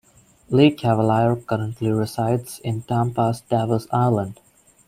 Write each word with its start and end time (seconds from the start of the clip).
Lecavalier 0.49 1.45
currently 1.45 1.91
resides 1.91 2.57
in 2.63 2.81
Tampa's 2.81 3.41
Davis 3.41 3.85
Island. 3.91 4.39